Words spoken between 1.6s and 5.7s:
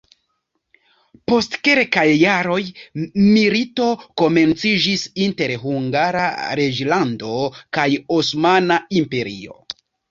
kelkaj jaroj milito komenciĝis inter